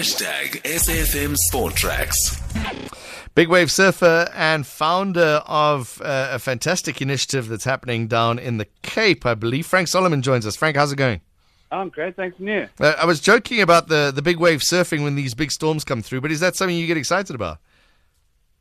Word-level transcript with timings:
Hashtag 0.00 0.62
SAFM 0.62 1.36
Sport 1.36 1.74
Tracks. 1.74 2.40
Big 3.34 3.50
wave 3.50 3.70
surfer 3.70 4.30
and 4.34 4.66
founder 4.66 5.42
of 5.44 6.00
uh, 6.02 6.30
a 6.32 6.38
fantastic 6.38 7.02
initiative 7.02 7.48
that's 7.48 7.64
happening 7.64 8.08
down 8.08 8.38
in 8.38 8.56
the 8.56 8.66
Cape, 8.80 9.26
I 9.26 9.34
believe. 9.34 9.66
Frank 9.66 9.88
Solomon 9.88 10.22
joins 10.22 10.46
us. 10.46 10.56
Frank, 10.56 10.76
how's 10.76 10.90
it 10.90 10.96
going? 10.96 11.20
I'm 11.70 11.90
great, 11.90 12.16
thanks, 12.16 12.40
Neil. 12.40 12.68
Uh, 12.80 12.94
I 12.98 13.04
was 13.04 13.20
joking 13.20 13.60
about 13.60 13.88
the, 13.88 14.10
the 14.10 14.22
big 14.22 14.38
wave 14.38 14.60
surfing 14.60 15.02
when 15.02 15.16
these 15.16 15.34
big 15.34 15.50
storms 15.50 15.84
come 15.84 16.00
through, 16.00 16.22
but 16.22 16.32
is 16.32 16.40
that 16.40 16.56
something 16.56 16.74
you 16.74 16.86
get 16.86 16.96
excited 16.96 17.34
about? 17.36 17.58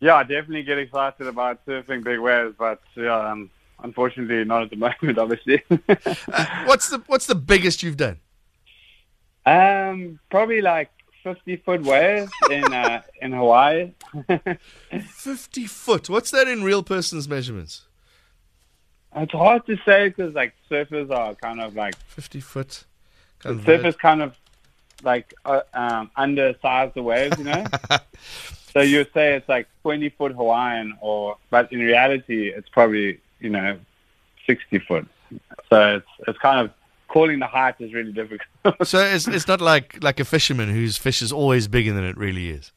Yeah, 0.02 0.16
I 0.16 0.24
definitely 0.24 0.64
get 0.64 0.78
excited 0.78 1.26
about 1.26 1.66
surfing 1.66 2.04
big 2.04 2.20
waves, 2.20 2.54
but 2.60 2.82
yeah, 2.98 3.32
um, 3.32 3.50
unfortunately 3.82 4.44
not 4.44 4.64
at 4.64 4.72
the 4.72 4.76
moment, 5.02 5.18
obviously. 5.18 5.64
Uh, 5.88 6.66
what's 6.66 6.90
the 6.90 7.02
what's 7.08 7.28
the 7.28 7.36
biggest 7.36 7.82
you've 7.82 7.96
done? 7.96 8.20
um, 9.46 10.20
probably 10.30 10.62
like 10.62 10.92
50 11.24 11.58
foot 11.58 11.84
waves 11.84 12.32
in 12.50 12.74
uh, 12.74 13.02
in 13.22 13.32
Hawaii. 13.34 13.92
50 15.08 15.66
foot. 15.68 16.10
What's 16.10 16.32
that 16.32 16.48
in 16.48 16.64
real 16.64 16.84
person's 16.84 17.28
measurements? 17.28 17.84
It's 19.16 19.32
hard 19.32 19.66
to 19.66 19.78
say 19.86 20.10
because 20.10 20.34
like 20.34 20.54
surfers 20.70 21.12
are 21.12 21.36
kind 21.36 21.60
of 21.60 21.76
like 21.76 21.96
50 22.08 22.40
foot. 22.40 22.84
the 23.42 23.54
surfers 23.56 23.98
kind 23.98 24.22
of 24.22 24.36
like 25.04 25.34
uh, 25.46 25.62
um, 25.74 26.12
undersize 26.18 26.94
the 26.94 27.02
waves, 27.02 27.38
you 27.38 27.46
know. 27.46 27.66
so 28.74 28.82
you 28.82 29.06
say 29.14 29.36
it's 29.36 29.50
like 29.50 29.68
20 29.82 30.10
foot 30.10 30.34
Hawaiian, 30.34 30.98
or 31.02 31.38
but 31.50 31.72
in 31.72 31.80
reality 31.80 32.50
it's 32.50 32.70
probably 32.70 33.20
you 33.40 33.50
know 33.50 33.80
60 34.46 34.80
foot. 34.80 35.08
So 35.70 35.98
it's 35.98 36.28
it's 36.28 36.40
kind 36.40 36.60
of 36.60 36.72
calling 37.10 37.40
the 37.40 37.48
height 37.48 37.76
is 37.80 37.94
really 37.94 38.14
difficult. 38.14 38.48
So 38.88 39.00
it's 39.00 39.28
it's 39.28 39.48
not 39.48 39.60
like 39.62 40.02
like 40.02 40.20
a 40.22 40.26
fisherman 40.26 40.70
whose 40.70 40.96
fish 40.98 41.22
is 41.22 41.32
always 41.34 41.68
bigger 41.68 41.92
than 41.94 42.04
it 42.06 42.16
really 42.18 42.50
is. 42.50 42.72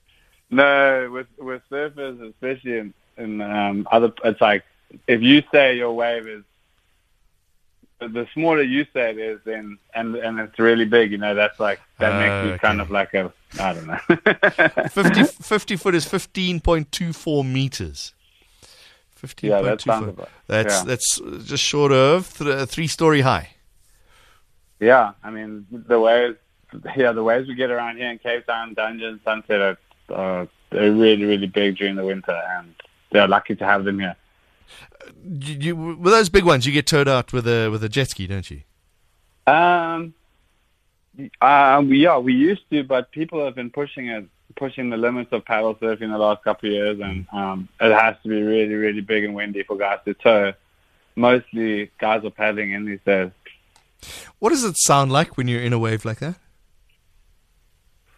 no, 0.50 1.08
with 1.12 1.26
with 1.38 1.62
surfers, 1.70 2.20
especially 2.30 2.78
in, 2.78 2.94
in 3.16 3.40
um, 3.40 3.86
other, 3.92 4.12
it's 4.24 4.40
like 4.40 4.64
if 5.06 5.22
you 5.22 5.42
say 5.52 5.76
your 5.76 5.92
wave 5.92 6.26
is 6.26 6.42
the 8.00 8.26
smaller 8.34 8.62
you 8.62 8.84
say 8.92 9.10
it 9.12 9.18
is, 9.18 9.38
then 9.44 9.78
and 9.94 10.16
and 10.16 10.40
it's 10.40 10.58
really 10.58 10.84
big, 10.84 11.12
you 11.12 11.18
know, 11.18 11.34
that's 11.34 11.60
like 11.60 11.78
that 11.98 12.12
Ah, 12.12 12.18
makes 12.20 12.52
you 12.52 12.58
kind 12.58 12.80
of 12.80 12.90
like 12.90 13.14
a 13.14 13.32
I 13.60 13.72
don't 13.74 13.86
know. 13.86 13.98
50, 14.88 15.24
50 15.24 15.76
foot 15.76 15.94
is 15.94 16.04
15.24 16.06 17.44
meters. 17.50 18.12
15.24. 19.22 19.42
Yeah, 19.48 19.62
that 19.62 19.80
sounds 19.82 20.08
about- 20.08 20.28
That's 20.48 20.74
yeah. 20.80 20.84
that's 20.84 21.20
just 21.44 21.62
short 21.62 21.92
of 21.92 22.36
th- 22.38 22.68
three 22.68 22.88
story 22.88 23.20
high. 23.20 23.50
Yeah, 24.82 25.12
I 25.22 25.30
mean 25.30 25.64
the 25.70 26.00
waves. 26.00 26.36
Yeah, 26.96 27.12
the 27.12 27.22
waves 27.22 27.46
we 27.46 27.54
get 27.54 27.70
around 27.70 27.98
here 27.98 28.10
in 28.10 28.18
Cape 28.18 28.46
Town, 28.46 28.74
Dungeon, 28.74 29.20
Sunset, 29.24 29.60
are, 29.60 29.78
uh, 30.40 30.46
they're 30.70 30.90
really, 30.90 31.24
really 31.24 31.46
big 31.46 31.76
during 31.76 31.94
the 31.94 32.04
winter, 32.04 32.32
and 32.56 32.74
they're 33.12 33.28
lucky 33.28 33.54
to 33.54 33.64
have 33.64 33.84
them 33.84 34.00
here. 34.00 34.16
You, 35.22 35.54
you, 35.54 35.76
with 35.76 36.12
those 36.12 36.30
big 36.30 36.44
ones, 36.44 36.66
you 36.66 36.72
get 36.72 36.86
towed 36.86 37.06
out 37.06 37.32
with 37.32 37.46
a 37.46 37.68
with 37.68 37.84
a 37.84 37.88
jet 37.88 38.10
ski, 38.10 38.26
don't 38.26 38.50
you? 38.50 38.62
Um, 39.46 40.14
uh, 41.40 41.82
yeah, 41.86 42.18
we 42.18 42.32
used 42.32 42.68
to, 42.70 42.82
but 42.82 43.12
people 43.12 43.44
have 43.44 43.54
been 43.54 43.70
pushing 43.70 44.08
it, 44.08 44.24
pushing 44.56 44.90
the 44.90 44.96
limits 44.96 45.30
of 45.32 45.44
paddle 45.44 45.76
surfing 45.76 46.10
the 46.10 46.18
last 46.18 46.42
couple 46.42 46.70
of 46.70 46.72
years, 46.72 46.98
and 47.00 47.26
um, 47.32 47.68
it 47.80 47.92
has 47.92 48.16
to 48.24 48.28
be 48.28 48.42
really, 48.42 48.74
really 48.74 49.00
big 49.00 49.22
and 49.22 49.34
windy 49.34 49.62
for 49.62 49.76
guys 49.76 50.00
to 50.06 50.14
tow. 50.14 50.54
Mostly, 51.14 51.90
guys 51.98 52.24
are 52.24 52.30
paddling 52.30 52.72
in 52.72 52.84
these 52.84 53.00
days. 53.04 53.30
What 54.38 54.50
does 54.50 54.64
it 54.64 54.76
sound 54.76 55.12
like 55.12 55.36
when 55.36 55.48
you're 55.48 55.62
in 55.62 55.72
a 55.72 55.78
wave 55.78 56.04
like 56.04 56.18
that? 56.20 56.36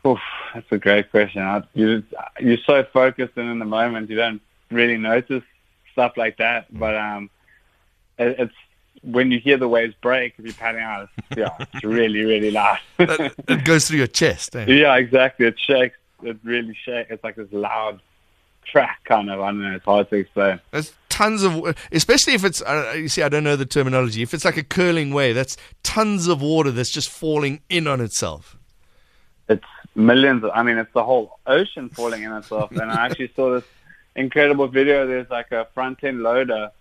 Oof, 0.07 0.19
that's 0.53 0.71
a 0.71 0.79
great 0.79 1.11
question. 1.11 1.43
I, 1.43 1.63
you, 1.75 2.03
you're 2.39 2.59
so 2.67 2.85
focused 2.93 3.37
and 3.37 3.51
in 3.51 3.59
the 3.59 3.65
moment, 3.65 4.11
you 4.11 4.17
don't 4.17 4.43
really 4.71 4.97
notice 4.97 5.43
stuff 5.93 6.17
like 6.17 6.37
that. 6.39 6.67
But 6.71 6.97
um, 6.97 7.31
it, 8.19 8.37
it's 8.39 8.55
when 9.03 9.31
you 9.31 9.39
hear 9.39 9.57
the 9.57 9.69
waves 9.69 9.95
break, 10.01 10.35
if 10.39 10.45
you're 10.45 10.55
paddling 10.55 10.85
out, 10.85 11.09
it's, 11.17 11.39
yeah, 11.39 11.57
it's 11.59 11.85
really, 11.85 12.23
really 12.23 12.51
loud. 12.51 12.79
It, 12.99 13.65
goes 13.65 13.89
through 13.89 13.99
your 13.99 14.07
chest. 14.07 14.57
Eh? 14.57 14.67
yeah, 14.69 14.97
exactly. 14.97 15.47
It 15.47 15.59
shakes. 15.59 15.97
It 16.23 16.39
really 16.43 16.77
shakes. 16.85 17.11
It's 17.11 17.25
like 17.25 17.37
this 17.37 17.53
loud 17.53 18.01
crack 18.71 19.01
kind 19.05 19.31
of. 19.31 19.41
I 19.41 19.49
don't 19.49 19.63
know. 19.63 19.75
It's 19.75 19.85
hard 19.85 20.09
to 20.11 20.17
explain. 20.17 20.61
There's 20.71 20.93
tons 21.15 21.45
of, 21.45 21.77
especially 21.93 22.35
if 22.35 22.45
it's. 22.45 22.61
Uh, 22.61 22.95
you 22.97 23.09
see, 23.09 23.23
I 23.23 23.29
don't 23.29 23.45
know 23.45 23.55
the 23.55 23.67
terminology. 23.67 24.23
If 24.23 24.35
it's 24.35 24.45
like 24.45 24.57
a 24.57 24.65
curling 24.65 25.15
wave, 25.15 25.37
that's 25.37 25.57
tons 25.85 26.27
of 26.27 26.43
water 26.43 26.73
that's 26.73 26.91
just 26.91 27.09
falling 27.09 27.61
in 27.69 27.87
on 27.87 28.01
itself. 28.01 28.57
it's 29.49 29.65
millions. 29.95 30.43
Of, 30.43 30.51
I 30.53 30.65
mean, 30.65 30.77
it's 30.77 30.93
the 30.93 31.05
whole 31.05 31.39
ocean 31.47 31.89
falling 31.89 32.25
in 32.25 32.33
itself. 32.33 32.73
And 32.73 32.91
I 32.91 33.07
actually 33.07 33.31
saw 33.37 33.55
this 33.55 33.65
incredible 34.17 34.67
video. 34.67 35.07
There's 35.07 35.31
like 35.31 35.53
a 35.53 35.69
front 35.73 36.03
end 36.03 36.23
loader 36.23 36.73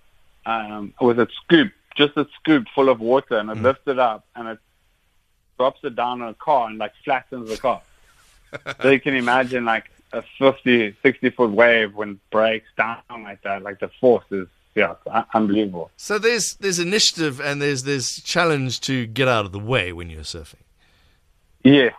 um, 0.48 0.96
with 1.00 1.20
a 1.20 1.28
scoop, 1.44 1.72
just 1.96 2.18
a 2.18 2.28
scoop 2.40 2.66
full 2.74 2.90
of 2.90 3.00
water, 3.00 3.38
and 3.38 3.52
it 3.52 3.58
lifts 3.58 3.88
it 3.88 4.00
up 4.00 4.26
and 4.36 4.48
it 4.48 4.60
drops 5.60 5.82
it 5.84 5.96
down 5.96 6.24
on 6.24 6.30
a 6.30 6.34
car 6.34 6.70
and 6.70 6.80
like 6.80 6.94
flattens 7.06 7.50
the 7.50 7.58
car. 7.58 7.82
so 8.82 8.90
you 8.90 9.00
can 9.00 9.16
imagine 9.16 9.64
like 9.64 9.92
a 10.14 10.24
50, 10.40 10.96
60 11.02 11.30
foot 11.32 11.52
wave 11.52 11.96
when 11.96 12.12
it 12.12 12.18
breaks 12.32 12.68
down 12.78 12.98
like 13.10 13.42
that. 13.44 13.64
Like 13.64 13.80
the 13.80 13.90
force 14.00 14.26
is 14.32 14.48
yeah, 14.76 14.96
unbelievable. 15.34 15.92
So 15.98 16.18
there's 16.18 16.56
there's 16.56 16.80
initiative 16.80 17.40
and 17.40 17.62
there's 17.62 17.84
there's 17.84 18.22
challenge 18.22 18.82
to 18.82 19.06
get 19.06 19.28
out 19.28 19.46
of 19.46 19.52
the 19.52 19.60
way 19.60 19.94
when 19.94 20.10
you're 20.10 20.22
surfing. 20.22 20.56
Yeah. 21.66 21.92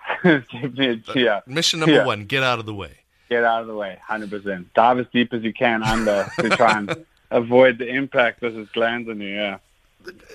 Yeah. 1.14 1.40
Mission 1.46 1.80
number 1.80 1.94
Yeah. 1.94 2.04
one: 2.04 2.24
get 2.26 2.42
out 2.42 2.58
of 2.58 2.66
the 2.66 2.74
way. 2.74 2.98
get 3.30 3.44
out 3.44 3.62
of 3.62 3.66
the 3.66 3.74
way, 3.74 3.98
100%. 4.08 4.66
Dive 4.74 4.98
as 4.98 5.06
deep 5.12 5.32
as 5.32 5.42
you 5.42 5.52
can 5.54 5.82
under 5.82 6.28
to 6.40 6.48
try 6.50 6.78
and 6.78 7.06
avoid 7.30 7.78
the 7.78 7.88
impact 7.88 8.42
as 8.42 8.54
it 8.54 8.68
lands 8.76 9.08
on 9.08 9.20
you, 9.20 9.28
yeah. 9.28 9.58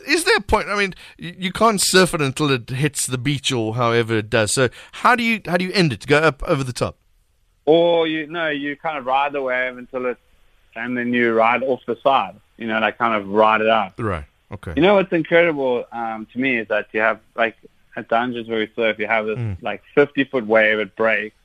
Is 0.07 0.23
there 0.23 0.37
a 0.37 0.41
point? 0.41 0.67
I 0.69 0.75
mean, 0.75 0.95
you, 1.19 1.35
you 1.37 1.51
can't 1.51 1.79
surf 1.79 2.15
it 2.15 2.21
until 2.21 2.49
it 2.49 2.69
hits 2.71 3.05
the 3.05 3.19
beach 3.19 3.51
or 3.51 3.75
however 3.75 4.17
it 4.17 4.29
does. 4.31 4.51
So 4.53 4.69
how 4.93 5.15
do 5.15 5.21
you 5.23 5.41
how 5.45 5.57
do 5.57 5.65
you 5.65 5.71
end 5.73 5.93
it? 5.93 6.07
Go 6.07 6.17
up 6.17 6.41
over 6.47 6.63
the 6.63 6.73
top. 6.73 6.97
Or, 7.69 8.07
you 8.07 8.25
know, 8.25 8.49
you 8.49 8.75
kind 8.75 8.97
of 8.97 9.05
ride 9.05 9.31
the 9.31 9.43
wave 9.43 9.77
until 9.77 10.07
it, 10.07 10.17
and 10.75 10.97
then 10.97 11.13
you 11.13 11.35
ride 11.35 11.61
off 11.61 11.81
the 11.85 11.97
side, 12.01 12.35
you 12.57 12.65
know, 12.65 12.79
like 12.79 12.97
kind 12.97 13.13
of 13.13 13.29
ride 13.29 13.61
it 13.61 13.69
out. 13.69 13.93
Right. 13.99 14.25
Okay. 14.51 14.73
You 14.75 14.81
know 14.81 14.95
what's 14.95 15.13
incredible 15.13 15.85
um, 15.91 16.25
to 16.33 16.39
me 16.39 16.57
is 16.57 16.67
that 16.69 16.87
you 16.93 17.01
have, 17.01 17.19
like, 17.35 17.55
at 17.95 18.07
Dungeons 18.07 18.47
where 18.47 18.57
we 18.57 18.71
surf, 18.75 18.97
you 18.97 19.05
have 19.05 19.27
this, 19.27 19.37
like, 19.61 19.83
50-foot 19.95 20.47
wave, 20.47 20.79
it 20.79 20.95
breaks, 20.95 21.35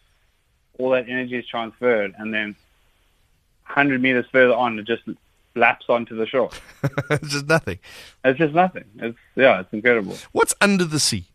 all 0.78 0.88
that 0.92 1.10
energy 1.10 1.36
is 1.36 1.46
transferred, 1.46 2.14
and 2.16 2.32
then 2.32 2.56
100 3.66 4.00
meters 4.00 4.24
further 4.32 4.54
on, 4.54 4.78
it 4.78 4.86
just 4.86 5.02
laps 5.54 5.84
onto 5.90 6.16
the 6.16 6.26
shore. 6.26 6.48
it's 7.10 7.32
just 7.32 7.46
nothing. 7.48 7.78
It's 8.24 8.38
just 8.38 8.54
nothing. 8.54 8.84
It's, 8.96 9.18
yeah, 9.36 9.60
it's 9.60 9.72
incredible. 9.74 10.16
What's 10.32 10.54
under 10.62 10.86
the 10.86 11.00
sea 11.00 11.26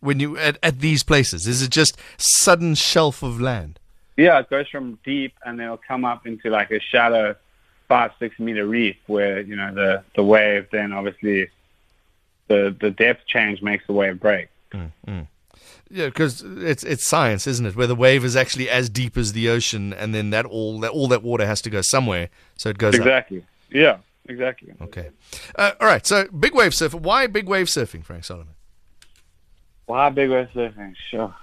when 0.00 0.18
you 0.18 0.36
at, 0.38 0.58
at 0.60 0.80
these 0.80 1.04
places? 1.04 1.46
Is 1.46 1.62
it 1.62 1.70
just 1.70 1.96
sudden 2.16 2.74
shelf 2.74 3.22
of 3.22 3.40
land? 3.40 3.78
Yeah, 4.16 4.38
it 4.38 4.50
goes 4.50 4.68
from 4.68 4.98
deep 5.04 5.34
and 5.44 5.58
then 5.58 5.66
it'll 5.66 5.76
come 5.76 6.04
up 6.04 6.26
into 6.26 6.50
like 6.50 6.70
a 6.70 6.80
shallow 6.80 7.36
five, 7.88 8.12
six 8.18 8.38
meter 8.38 8.66
reef 8.66 8.96
where, 9.06 9.40
you 9.40 9.56
know, 9.56 9.74
the, 9.74 10.02
the 10.14 10.22
wave 10.22 10.66
then 10.70 10.92
obviously 10.92 11.48
the 12.48 12.76
the 12.80 12.90
depth 12.90 13.26
change 13.26 13.62
makes 13.62 13.86
the 13.86 13.92
wave 13.92 14.20
break. 14.20 14.48
Yeah, 15.90 16.06
because 16.06 16.42
it's 16.42 16.82
it's 16.82 17.06
science, 17.06 17.46
isn't 17.46 17.66
it? 17.66 17.76
Where 17.76 17.86
the 17.86 17.94
wave 17.94 18.24
is 18.24 18.36
actually 18.36 18.68
as 18.68 18.88
deep 18.88 19.16
as 19.16 19.32
the 19.32 19.48
ocean, 19.48 19.92
and 19.92 20.14
then 20.14 20.30
that 20.30 20.44
all 20.46 20.80
that 20.80 20.90
all 20.90 21.08
that 21.08 21.22
water 21.22 21.46
has 21.46 21.62
to 21.62 21.70
go 21.70 21.82
somewhere, 21.82 22.30
so 22.56 22.68
it 22.68 22.78
goes 22.78 22.94
up. 22.94 23.00
Exactly. 23.00 23.44
Yeah, 23.70 23.98
exactly. 24.26 24.72
Okay. 24.80 25.10
Uh, 25.54 25.72
all 25.80 25.86
right. 25.86 26.04
So 26.06 26.26
big 26.28 26.54
wave 26.54 26.72
surfing. 26.72 27.00
Why 27.02 27.26
big 27.26 27.48
wave 27.48 27.66
surfing, 27.66 28.04
Frank 28.04 28.24
Solomon? 28.24 28.54
Why 29.86 30.08
big 30.10 30.30
wave 30.30 30.48
surfing? 30.54 30.94
Sure. 31.10 31.34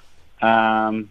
Um. 0.41 1.09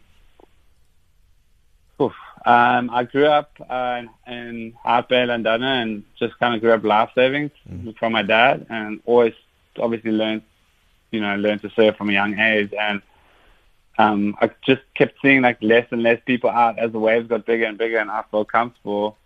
Um, 2.45 2.89
I 2.91 3.05
grew 3.05 3.27
up 3.27 3.53
uh, 3.69 4.03
in 4.27 4.75
Hout 4.83 5.09
Bay, 5.09 5.27
London, 5.27 5.63
and 5.63 6.05
just 6.19 6.39
kind 6.39 6.55
of 6.55 6.61
grew 6.61 6.73
up 6.73 6.85
life 6.85 7.11
saving 7.15 7.51
from 7.99 8.13
my 8.13 8.23
dad, 8.23 8.67
and 8.71 9.01
always 9.05 9.35
obviously 9.79 10.13
learned, 10.13 10.43
you 11.11 11.21
know, 11.21 11.37
learned 11.37 11.61
to 11.63 11.71
surf 11.71 11.97
from 11.97 12.09
a 12.09 12.15
young 12.15 12.39
age, 12.39 12.73
and 12.73 13.03
um, 13.99 14.37
I 14.41 14.51
just 14.65 14.81
kept 14.95 15.19
seeing 15.21 15.43
like 15.43 15.59
less 15.61 15.87
and 15.91 16.03
less 16.03 16.21
people 16.25 16.49
out 16.49 16.79
as 16.79 16.93
the 16.93 16.99
waves 16.99 17.29
got 17.29 17.45
bigger 17.45 17.67
and 17.67 17.77
bigger, 17.77 17.99
and 17.99 18.11
I 18.11 18.25
felt 18.31 18.49
comfortable, 18.49 19.19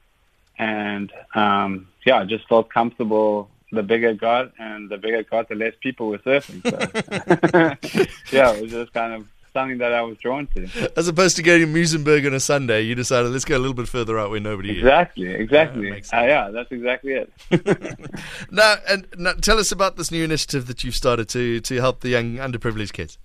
and 0.59 1.13
um, 1.35 1.87
yeah, 2.05 2.19
I 2.19 2.25
just 2.25 2.49
felt 2.49 2.71
comfortable. 2.71 3.49
The 3.71 3.83
bigger 3.83 4.09
it 4.09 4.21
got, 4.21 4.53
and 4.59 4.89
the 4.89 4.99
bigger 4.99 5.17
it 5.17 5.31
got, 5.31 5.49
the 5.49 5.57
less 5.57 5.75
people 5.81 6.09
were 6.09 6.19
surfing. 6.19 6.63
So. 6.63 8.07
yeah, 8.37 8.53
it 8.53 8.63
was 8.63 8.71
just 8.71 8.93
kind 8.93 9.15
of 9.15 9.27
something 9.55 9.79
that 9.79 9.95
I 9.95 10.03
was 10.03 10.19
drawn 10.19 10.47
to. 10.49 10.69
As 10.97 11.09
opposed 11.09 11.37
to 11.37 11.43
going 11.43 11.61
to 11.61 11.67
Muizenberg 11.67 12.27
on 12.27 12.35
a 12.35 12.41
Sunday, 12.41 12.83
you 12.83 12.95
decided 12.95 13.31
let's 13.31 13.47
go 13.47 13.57
a 13.57 13.59
little 13.59 13.75
bit 13.75 13.89
further 13.89 14.19
out 14.19 14.31
where 14.31 14.41
nobody 14.41 14.73
is. 14.73 14.79
Exactly, 14.79 15.33
exactly. 15.33 15.93
Uh, 15.93 16.23
yeah, 16.23 16.51
that's 16.51 16.71
exactly 16.71 17.15
it. 17.15 17.33
Now, 18.51 18.77
and 18.89 19.07
now 19.17 19.33
tell 19.33 19.59
us 19.59 19.73
about 19.73 19.97
this 19.97 20.11
new 20.11 20.23
initiative 20.23 20.67
that 20.67 20.85
you've 20.85 20.95
started 20.95 21.29
to 21.31 21.61
to 21.61 21.77
help 21.77 22.01
the 22.01 22.11
young 22.11 22.37
underprivileged 22.37 22.93
kids. 22.93 23.19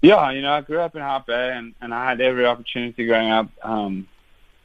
Yeah, 0.00 0.30
you 0.30 0.42
know, 0.42 0.52
I 0.52 0.60
grew 0.60 0.80
up 0.80 0.94
in 0.94 1.00
Hout 1.00 1.26
Bay, 1.26 1.52
and, 1.54 1.74
and 1.80 1.94
I 1.94 2.08
had 2.08 2.20
every 2.20 2.44
opportunity 2.44 3.06
growing 3.06 3.30
up. 3.30 3.50
Um, 3.62 4.08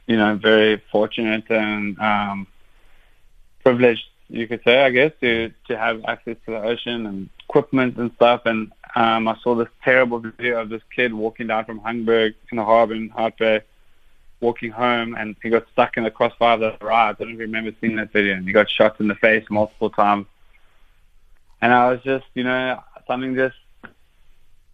you 0.06 0.16
know, 0.16 0.36
very 0.36 0.82
fortunate 0.90 1.50
and 1.50 1.98
um, 2.00 2.46
privileged, 3.62 4.04
you 4.28 4.48
could 4.48 4.62
say, 4.64 4.82
I 4.82 4.90
guess, 4.90 5.12
to 5.20 5.52
to 5.68 5.78
have 5.78 6.02
access 6.06 6.36
to 6.46 6.52
the 6.52 6.62
ocean 6.62 7.06
and 7.06 7.28
equipment 7.48 7.96
and 7.98 8.10
stuff. 8.16 8.42
And 8.46 8.72
um, 8.94 9.28
I 9.28 9.36
saw 9.42 9.54
this 9.54 9.68
terrible 9.82 10.18
video 10.18 10.60
of 10.60 10.68
this 10.68 10.82
kid 10.94 11.12
walking 11.12 11.46
down 11.46 11.64
from 11.64 11.80
Hangberg 11.80 12.34
in 12.50 12.56
the 12.56 12.64
harbour 12.64 12.94
in 12.94 13.08
Hout 13.10 13.36
Bay, 13.38 13.62
walking 14.40 14.70
home, 14.70 15.14
and 15.14 15.36
he 15.42 15.50
got 15.50 15.66
stuck 15.72 15.96
in 15.96 16.04
the 16.04 16.10
crossfire 16.10 16.54
of 16.54 16.60
the 16.60 16.84
ride. 16.84 17.16
I 17.20 17.24
don't 17.24 17.30
you 17.30 17.38
remember 17.38 17.72
seeing 17.80 17.96
that 17.96 18.12
video. 18.12 18.34
And 18.34 18.46
he 18.46 18.52
got 18.52 18.70
shot 18.70 19.00
in 19.00 19.08
the 19.08 19.14
face 19.14 19.44
multiple 19.50 19.90
times. 19.90 20.26
And 21.60 21.72
I 21.72 21.90
was 21.90 22.00
just, 22.02 22.26
you 22.34 22.44
know, 22.44 22.82
something 23.06 23.34
just, 23.34 23.56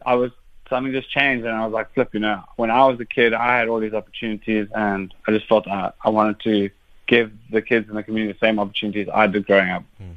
I 0.04 0.14
was 0.14 0.32
something 0.68 0.92
just 0.92 1.10
changed, 1.10 1.46
and 1.46 1.54
I 1.54 1.64
was 1.64 1.72
like, 1.72 1.92
flip, 1.94 2.10
you 2.12 2.20
know, 2.20 2.42
when 2.56 2.70
I 2.70 2.86
was 2.86 2.98
a 3.00 3.04
kid, 3.04 3.32
I 3.32 3.58
had 3.58 3.68
all 3.68 3.80
these 3.80 3.94
opportunities, 3.94 4.68
and 4.74 5.12
I 5.26 5.32
just 5.32 5.46
felt 5.46 5.66
I, 5.66 5.92
I 6.02 6.10
wanted 6.10 6.40
to 6.40 6.70
give 7.06 7.32
the 7.50 7.62
kids 7.62 7.88
in 7.88 7.94
the 7.94 8.02
community 8.02 8.32
the 8.32 8.46
same 8.46 8.58
opportunities 8.58 9.08
I 9.12 9.26
did 9.26 9.46
growing 9.46 9.70
up. 9.70 9.84
Mm. 10.02 10.16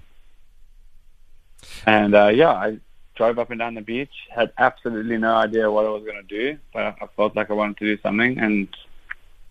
And 1.85 2.15
uh, 2.15 2.27
yeah, 2.27 2.51
I 2.51 2.79
drove 3.17 3.39
up 3.39 3.49
and 3.49 3.59
down 3.59 3.73
the 3.73 3.81
beach, 3.81 4.13
had 4.33 4.51
absolutely 4.57 5.17
no 5.17 5.35
idea 5.35 5.69
what 5.69 5.85
I 5.85 5.89
was 5.89 6.03
going 6.03 6.21
to 6.21 6.23
do, 6.23 6.57
but 6.73 6.83
I 7.01 7.07
felt 7.15 7.35
like 7.35 7.49
I 7.49 7.53
wanted 7.53 7.77
to 7.77 7.85
do 7.95 8.01
something. 8.01 8.39
And 8.39 8.67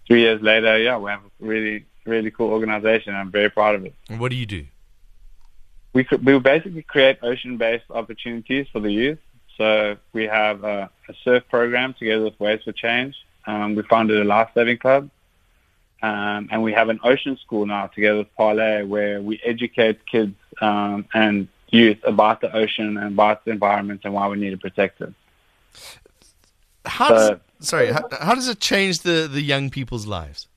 three 0.07 0.21
years 0.21 0.41
later, 0.41 0.79
yeah, 0.79 0.97
we 0.97 1.11
have 1.11 1.21
a 1.21 1.45
really, 1.45 1.85
really 2.07 2.31
cool 2.31 2.51
organization. 2.51 3.15
I'm 3.15 3.31
very 3.31 3.51
proud 3.51 3.75
of 3.75 3.85
it. 3.85 3.95
And 4.09 4.21
what 4.21 4.31
do 4.31 4.37
you 4.37 4.47
do? 4.47 4.65
We, 5.93 6.07
we 6.23 6.39
basically 6.39 6.83
create 6.83 7.19
ocean-based 7.23 7.91
opportunities 7.91 8.67
for 8.73 8.81
the 8.81 8.93
youth. 8.93 9.19
So 9.57 9.97
we 10.13 10.25
have 10.25 10.65
a, 10.65 10.91
a 11.09 11.15
surf 11.25 11.45
program 11.51 11.95
together 11.99 12.25
with 12.25 12.39
Waves 12.39 12.65
for 12.65 12.73
Change. 12.73 13.17
Um, 13.47 13.75
we 13.75 13.83
founded 13.83 14.21
a 14.21 14.25
life 14.25 14.51
saving 14.55 14.79
club. 14.79 15.11
Um, 16.03 16.49
and 16.53 16.63
we 16.63 16.75
have 16.75 16.91
an 16.91 17.01
ocean 17.03 17.39
school 17.39 17.65
now 17.65 17.87
together 17.87 18.19
with 18.19 18.37
Parley 18.37 18.85
where 18.85 19.21
we 19.23 19.41
educate 19.43 20.05
kids 20.07 20.37
um, 20.61 21.07
and 21.15 21.49
youth 21.77 21.99
about 22.05 22.41
the 22.41 22.55
ocean 22.55 22.97
and 22.97 23.07
about 23.07 23.45
the 23.45 23.51
environment 23.51 24.01
and 24.05 24.15
why 24.15 24.29
we 24.29 24.37
need 24.37 24.51
to 24.51 24.57
protect 24.57 25.01
it. 25.01 25.13
How 26.85 27.09
so, 27.09 27.15
does, 27.15 27.41
sorry, 27.69 27.93
how, 27.93 28.09
how, 28.21 28.35
does 28.35 28.49
it 28.49 28.61
change 28.61 29.01
the, 29.01 29.29
the 29.31 29.43
young 29.43 29.71
people's 29.71 30.07
lives? 30.07 30.49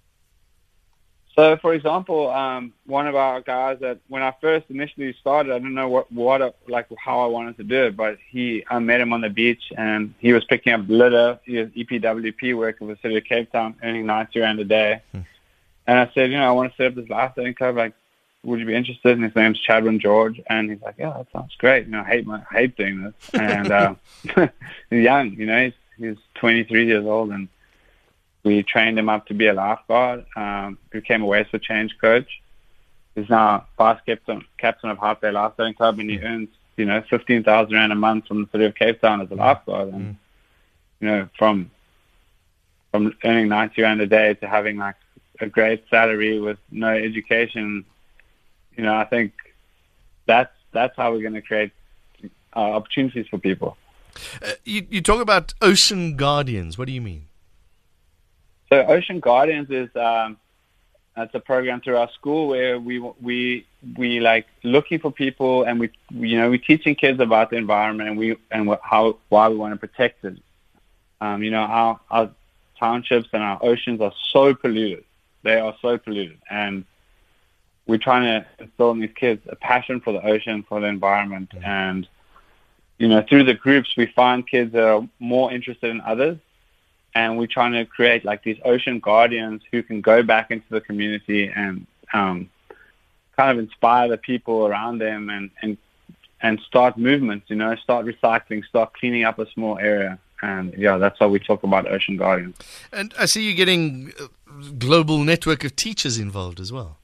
So, 1.35 1.55
for 1.57 1.73
example, 1.73 2.29
um, 2.29 2.73
one 2.85 3.07
of 3.07 3.15
our 3.15 3.39
guys 3.39 3.79
that 3.79 3.99
when 4.09 4.21
I 4.21 4.33
first 4.41 4.65
initially 4.69 5.15
started, 5.21 5.53
I 5.53 5.59
didn't 5.59 5.73
know 5.73 5.87
what, 5.87 6.11
what 6.11 6.57
like 6.67 6.87
how 6.97 7.21
I 7.21 7.27
wanted 7.27 7.55
to 7.57 7.63
do 7.63 7.85
it, 7.85 7.95
but 7.95 8.17
he, 8.29 8.65
I 8.69 8.79
met 8.79 8.99
him 8.99 9.13
on 9.13 9.21
the 9.21 9.29
beach 9.29 9.71
and 9.77 10.13
he 10.19 10.33
was 10.33 10.43
picking 10.43 10.73
up 10.73 10.81
litter. 10.89 11.39
He 11.45 11.57
was 11.57 11.69
EPWP 11.69 12.57
working 12.57 12.87
for 12.87 12.93
the 12.93 12.99
city 13.01 13.17
of 13.17 13.23
Cape 13.23 13.51
Town, 13.51 13.75
earning 13.81 14.05
90 14.05 14.39
rand 14.39 14.59
a 14.59 14.65
day. 14.65 15.01
Hmm. 15.13 15.21
And 15.87 15.97
I 15.97 16.11
said, 16.13 16.29
you 16.29 16.37
know, 16.37 16.47
I 16.47 16.51
want 16.51 16.71
to 16.71 16.77
set 16.77 16.87
up 16.87 16.95
this 16.95 17.09
life 17.09 17.31
saving 17.35 17.55
club. 17.55 17.77
Like, 17.77 17.93
would 18.43 18.59
you 18.59 18.65
be 18.65 18.75
interested? 18.75 19.11
And 19.11 19.23
his 19.23 19.35
name's 19.35 19.59
Chadwin 19.65 19.99
George, 19.99 20.41
and 20.47 20.69
he's 20.69 20.81
like, 20.81 20.95
yeah, 20.97 21.13
that 21.17 21.27
sounds 21.31 21.55
great. 21.57 21.85
You 21.85 21.91
know, 21.91 22.01
I 22.01 22.05
hate 22.05 22.25
my, 22.25 22.41
I 22.51 22.53
hate 22.53 22.77
doing 22.77 23.03
this. 23.03 23.13
And 23.33 23.71
uh, 23.71 23.95
he's 24.89 25.03
young, 25.03 25.31
you 25.33 25.45
know, 25.45 25.65
he's, 25.65 25.73
he's 25.97 26.17
23 26.35 26.85
years 26.85 27.05
old, 27.05 27.31
and 27.31 27.49
we 28.43 28.63
trained 28.63 28.97
him 28.97 29.09
up 29.09 29.27
to 29.27 29.33
be 29.33 29.47
a 29.47 29.53
lifeguard. 29.53 30.25
Um, 30.35 30.77
became 30.89 31.23
a 31.23 31.43
for 31.45 31.59
Change 31.59 31.97
coach. 31.99 32.41
He's 33.15 33.29
now 33.29 33.65
vice 33.77 33.99
captain 34.05 34.45
captain 34.57 34.89
of 34.89 34.97
Hout 34.97 35.19
Bay 35.19 35.29
Lifeguarding 35.29 35.75
Club, 35.75 35.99
and 35.99 36.09
he 36.09 36.19
earns 36.19 36.49
you 36.77 36.85
know 36.85 37.03
15,000 37.09 37.73
rand 37.73 37.91
a 37.91 37.95
month 37.95 38.27
from 38.27 38.43
the 38.43 38.49
city 38.51 38.65
of 38.65 38.75
Cape 38.75 39.01
Town 39.01 39.21
as 39.21 39.29
a 39.31 39.35
lifeguard. 39.35 39.89
And 39.89 40.15
you 41.01 41.07
know, 41.07 41.29
from 41.37 41.71
from 42.91 43.13
earning 43.23 43.49
90 43.49 43.81
rand 43.81 44.01
a 44.01 44.07
day 44.07 44.33
to 44.35 44.47
having 44.47 44.77
like 44.77 44.95
a 45.41 45.47
great 45.47 45.83
salary 45.89 46.39
with 46.39 46.57
no 46.71 46.89
education 46.89 47.85
you 48.79 48.85
know, 48.85 48.95
I 48.95 49.03
think 49.03 49.33
that's 50.25 50.55
that's 50.71 50.95
how 50.95 51.11
we're 51.11 51.21
going 51.21 51.33
to 51.33 51.41
create 51.41 51.71
uh, 52.55 52.59
opportunities 52.59 53.27
for 53.27 53.37
people. 53.37 53.75
Uh, 54.41 54.51
you, 54.63 54.87
you 54.89 55.01
talk 55.01 55.21
about 55.21 55.53
Ocean 55.61 56.15
Guardians. 56.15 56.77
What 56.77 56.87
do 56.87 56.93
you 56.93 57.01
mean? 57.01 57.27
So 58.69 58.77
Ocean 58.77 59.19
Guardians 59.19 59.69
is 59.69 59.93
um, 59.97 60.37
it's 61.17 61.35
a 61.35 61.41
program 61.41 61.81
through 61.81 61.97
our 61.97 62.09
school 62.11 62.47
where 62.47 62.79
we 62.79 62.99
we 62.99 63.65
we 63.97 64.21
like 64.21 64.47
looking 64.63 64.99
for 64.99 65.11
people 65.11 65.63
and 65.63 65.77
we, 65.81 65.91
we 66.15 66.29
you 66.29 66.37
know 66.37 66.49
we're 66.49 66.57
teaching 66.57 66.95
kids 66.95 67.19
about 67.19 67.49
the 67.49 67.57
environment 67.57 68.07
and 68.07 68.17
we 68.17 68.37
and 68.49 68.77
how 68.81 69.17
why 69.27 69.49
we 69.49 69.57
want 69.57 69.73
to 69.73 69.77
protect 69.77 70.23
it. 70.23 70.37
Um, 71.19 71.43
you 71.43 71.51
know 71.51 71.63
our 71.63 71.99
our 72.09 72.29
townships 72.79 73.27
and 73.33 73.43
our 73.43 73.59
oceans 73.61 73.99
are 73.99 74.13
so 74.31 74.55
polluted. 74.55 75.03
They 75.43 75.59
are 75.59 75.75
so 75.81 75.97
polluted 75.97 76.37
and 76.49 76.85
we're 77.89 77.97
trying 77.97 78.23
to 78.23 78.63
instill 78.63 78.91
in 78.91 78.99
these 78.99 79.13
kids 79.15 79.41
a 79.49 79.55
passion 79.55 79.99
for 79.99 80.13
the 80.13 80.23
ocean, 80.23 80.63
for 80.63 80.79
the 80.79 80.87
environment, 80.87 81.49
mm-hmm. 81.49 81.65
and 81.65 82.07
you 82.99 83.07
know, 83.07 83.25
through 83.27 83.45
the 83.45 83.53
groups, 83.53 83.95
we 83.97 84.07
find 84.07 84.45
kids 84.45 84.73
that 84.73 84.83
are 84.83 85.07
more 85.19 85.51
interested 85.51 85.89
in 85.89 86.01
others, 86.01 86.37
and 87.15 87.37
we're 87.37 87.47
trying 87.47 87.71
to 87.71 87.85
create 87.85 88.23
like 88.25 88.43
these 88.43 88.59
ocean 88.63 88.99
guardians 88.99 89.61
who 89.71 89.81
can 89.81 90.01
go 90.01 90.21
back 90.21 90.51
into 90.51 90.67
the 90.69 90.81
community 90.81 91.47
and 91.47 91.87
um, 92.13 92.49
kind 93.37 93.51
of 93.51 93.57
inspire 93.57 94.09
the 94.09 94.17
people 94.17 94.67
around 94.67 94.99
them 94.99 95.29
and 95.29 95.49
and 95.61 95.77
and 96.41 96.59
start 96.61 96.97
movements. 96.97 97.49
You 97.49 97.55
know, 97.55 97.75
start 97.77 98.05
recycling, 98.05 98.63
start 98.65 98.93
cleaning 98.93 99.23
up 99.23 99.39
a 99.39 99.49
small 99.51 99.79
area. 99.79 100.19
And 100.41 100.73
yeah, 100.77 100.97
that's 100.97 101.19
why 101.19 101.27
we 101.27 101.39
talk 101.39 101.63
about 101.63 101.89
Ocean 101.89 102.15
Guardians. 102.15 102.55
And 102.93 103.13
I 103.19 103.25
see 103.25 103.43
you 103.43 103.53
getting 103.55 104.13
a 104.19 104.71
global 104.71 105.23
network 105.23 105.65
of 105.65 105.75
teachers 105.75 106.17
involved 106.17 106.61
as 106.61 106.71
well 106.71 106.99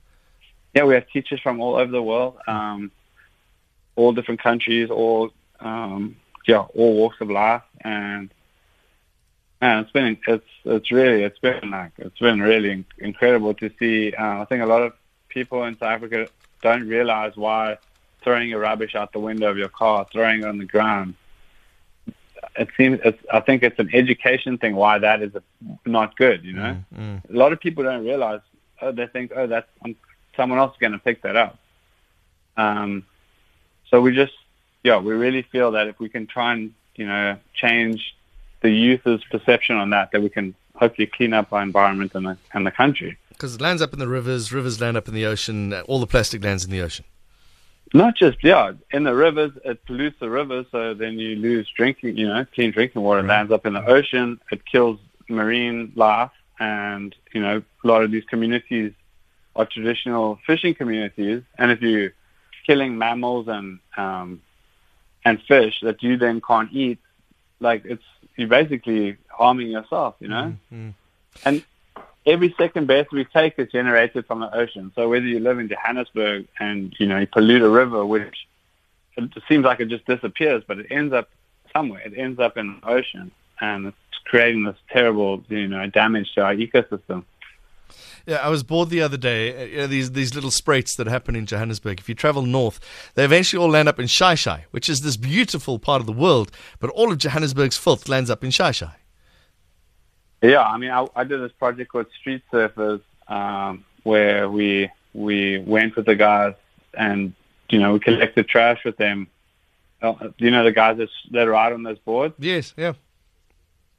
yeah, 0.76 0.84
we 0.84 0.94
have 0.94 1.08
teachers 1.08 1.40
from 1.40 1.62
all 1.62 1.76
over 1.76 1.92
the 1.92 2.04
world, 2.04 2.38
um, 2.48 2.92
all 3.96 4.12
different 4.12 4.44
countries, 4.44 4.90
all 4.90 5.32
um, 5.62 6.18
yeah, 6.46 6.66
all 6.76 6.96
walks 6.96 7.22
of 7.22 7.32
life, 7.32 7.64
and 7.82 8.30
and 9.62 9.80
it's 9.80 9.92
been 9.92 10.18
it's 10.28 10.46
it's 10.66 10.92
really 10.92 11.24
it's 11.24 11.40
been 11.40 11.72
like 11.72 11.94
it's 11.98 12.20
been 12.20 12.42
really 12.42 12.86
incredible 12.98 13.54
to 13.56 13.72
see. 13.80 14.14
Uh, 14.14 14.42
I 14.42 14.46
think 14.46 14.62
a 14.62 14.66
lot 14.66 14.82
of 14.82 14.94
people 15.30 15.64
in 15.64 15.76
South 15.78 15.90
Africa 15.90 16.28
don't 16.62 16.88
realize 16.88 17.38
why 17.38 17.78
throwing 18.22 18.50
your 18.50 18.60
rubbish 18.60 18.96
out 18.96 19.14
the 19.14 19.20
window 19.20 19.50
of 19.50 19.58
your 19.58 19.70
car, 19.70 20.06
throwing 20.12 20.42
it 20.42 20.46
on 20.46 20.58
the 20.58 20.66
ground. 20.66 21.16
It 22.58 22.68
seems 22.76 23.00
it's, 23.06 23.22
I 23.32 23.40
think 23.40 23.64
it's 23.64 23.80
an 23.80 23.90
education 23.94 24.58
thing 24.58 24.76
why 24.76 24.98
that 25.00 25.22
is 25.22 25.34
a, 25.36 25.44
not 25.86 26.18
good. 26.18 26.44
You 26.44 26.54
know, 26.54 26.78
mm, 26.94 27.22
mm. 27.22 27.30
a 27.30 27.38
lot 27.38 27.54
of 27.54 27.62
people 27.62 27.86
don't 27.86 28.04
realize. 28.04 28.42
Oh, 28.82 28.92
they 28.92 29.08
think, 29.08 29.32
oh, 29.34 29.48
that's 29.48 29.70
I'm 29.86 29.96
someone 30.36 30.60
else 30.60 30.74
is 30.74 30.80
going 30.80 30.94
to 30.94 31.00
pick 31.00 31.22
that 31.24 31.36
up. 31.36 31.58
Um, 32.58 33.06
so 33.90 34.02
we 34.02 34.14
just, 34.14 34.34
yeah, 34.84 35.00
we 35.00 35.14
really 35.14 35.42
feel 35.42 35.72
that 35.72 35.88
if 35.88 36.00
we 36.00 36.10
can 36.10 36.28
try 36.28 36.54
and, 36.54 36.74
you 36.96 37.08
know, 37.08 37.38
change 37.54 38.16
the 38.62 38.70
youth's 38.70 39.24
perception 39.26 39.78
on 39.78 39.92
that, 39.92 40.12
that 40.12 40.22
we 40.22 40.30
can 40.30 40.56
hopefully 40.76 41.08
clean 41.08 41.34
up 41.34 41.54
our 41.54 41.62
environment 41.62 42.14
and 42.16 42.26
the, 42.26 42.38
and 42.54 42.66
the 42.66 42.72
country. 42.72 43.18
Because 43.30 43.56
it 43.56 43.62
lands 43.62 43.82
up 43.82 43.94
in 43.94 44.00
the 44.00 44.08
rivers, 44.08 44.52
rivers 44.52 44.80
land 44.80 44.96
up 44.98 45.08
in 45.08 45.14
the 45.14 45.26
ocean, 45.26 45.74
all 45.88 46.00
the 46.00 46.08
plastic 46.08 46.44
lands 46.44 46.64
in 46.64 46.72
the 46.72 46.82
ocean. 46.82 47.06
Not 47.94 48.16
just, 48.16 48.44
yeah, 48.44 48.74
in 48.92 49.04
the 49.04 49.14
rivers, 49.14 49.52
it 49.64 49.86
pollutes 49.86 50.20
the 50.20 50.30
rivers, 50.30 50.66
so 50.72 50.94
then 50.94 51.20
you 51.20 51.36
lose 51.36 51.70
drinking, 51.76 52.18
you 52.18 52.28
know, 52.28 52.46
clean 52.54 52.72
drinking 52.72 53.02
water 53.02 53.22
right. 53.22 53.28
lands 53.28 53.52
up 53.52 53.66
in 53.66 53.74
the 53.74 53.86
ocean, 53.86 54.40
it 54.52 54.66
kills 54.66 55.00
marine 55.30 55.92
life, 55.96 56.32
and, 56.60 57.16
you 57.34 57.42
know, 57.42 57.62
a 57.84 57.88
lot 57.88 58.04
of 58.04 58.12
these 58.12 58.24
communities 58.26 58.94
are 59.56 59.66
traditional 59.66 60.40
fishing 60.46 60.76
communities, 60.76 61.44
and 61.58 61.72
if 61.72 61.82
you're 61.82 62.14
killing 62.66 62.98
mammals 62.98 63.48
and 63.48 63.80
um, 63.96 64.42
and 65.24 65.42
fish 65.44 65.80
that 65.82 66.04
you 66.04 66.18
then 66.18 66.42
can't 66.42 66.72
eat, 66.74 67.00
like 67.60 67.86
it's 67.86 68.04
you're 68.36 68.48
basically 68.48 69.18
harming 69.30 69.68
yourself, 69.68 70.16
you 70.20 70.28
know. 70.28 70.56
Mm-hmm. 70.74 70.90
And 71.46 71.64
every 72.26 72.54
second 72.58 72.88
breath 72.88 73.08
we 73.12 73.26
take 73.26 73.58
is 73.58 73.72
generated 73.72 74.26
from 74.26 74.40
the 74.40 74.54
ocean. 74.56 74.92
So 74.96 75.10
whether 75.10 75.26
you 75.26 75.40
live 75.40 75.60
in 75.60 75.70
Johannesburg 75.70 76.48
and 76.60 76.94
you 77.00 77.08
know 77.08 77.20
you 77.20 77.28
pollute 77.28 77.62
a 77.62 77.70
river, 77.70 78.06
which 78.06 78.48
it 79.18 79.32
seems 79.48 79.64
like 79.64 79.80
it 79.80 79.88
just 79.88 80.06
disappears, 80.06 80.64
but 80.68 80.80
it 80.80 80.88
ends 80.92 81.14
up 81.14 81.30
somewhere. 81.74 82.02
It 82.06 82.14
ends 82.18 82.40
up 82.40 82.58
in 82.58 82.80
the 82.80 82.90
ocean, 82.90 83.32
and 83.62 83.88
it's 83.88 83.98
creating 84.26 84.64
this 84.64 84.78
terrible, 84.90 85.44
you 85.48 85.68
know, 85.68 85.88
damage 85.88 86.34
to 86.34 86.42
our 86.42 86.56
ecosystem. 86.56 87.24
Yeah, 88.26 88.38
I 88.38 88.50
was 88.50 88.64
bored 88.64 88.90
the 88.90 89.02
other 89.02 89.18
day. 89.18 89.56
Uh, 89.56 89.66
you 89.66 89.78
know, 89.78 89.88
these 89.88 90.12
these 90.12 90.34
little 90.34 90.50
spruits 90.50 90.96
that 90.98 91.08
happen 91.08 91.36
in 91.36 91.46
Johannesburg. 91.46 92.00
If 92.00 92.10
you 92.10 92.16
travel 92.16 92.42
north, 92.42 92.80
they 93.14 93.24
eventually 93.24 93.62
all 93.62 93.70
land 93.70 93.88
up 93.88 94.00
in 94.00 94.06
Xai-Xai, 94.06 94.64
which 94.72 94.90
is 94.90 95.02
this 95.02 95.16
beautiful 95.18 95.78
part 95.78 96.00
of 96.00 96.06
the 96.08 96.14
world. 96.14 96.52
But 96.80 96.90
all 96.92 97.12
of 97.12 97.20
Johannesburg's 97.20 97.78
filth 97.78 98.10
lands 98.10 98.30
up 98.30 98.44
in 98.44 98.50
Xai-Xai. 98.50 98.94
Yeah, 100.42 100.64
I 100.64 100.78
mean, 100.78 100.92
I, 100.92 101.08
I 101.16 101.24
did 101.24 101.40
this 101.42 101.52
project 101.54 101.92
called 101.92 102.08
Street 102.20 102.42
Surfers, 102.52 103.02
um, 103.28 103.86
where 104.04 104.50
we 104.50 104.90
we 105.14 105.60
went 105.60 105.96
with 105.96 106.06
the 106.06 106.16
guys 106.16 106.56
and 106.94 107.34
you 107.70 107.80
know 107.80 107.94
we 107.94 108.00
collected 108.00 108.48
trash 108.48 108.84
with 108.84 108.98
them. 108.98 109.28
Uh, 110.02 110.14
you 110.38 110.52
know 110.52 110.64
the 110.64 110.72
guys 110.72 110.98
that 110.98 111.10
that 111.32 111.44
ride 111.44 111.74
on 111.74 111.84
those 111.84 112.00
boards. 112.00 112.36
Yes, 112.40 112.74
yeah. 112.78 112.94